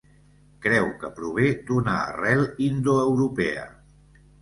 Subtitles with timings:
[0.65, 3.71] Creu que prové d'una arrel indoeuropea.